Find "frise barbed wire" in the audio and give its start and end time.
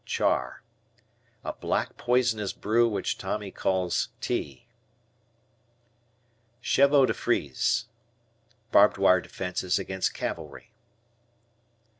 7.13-9.21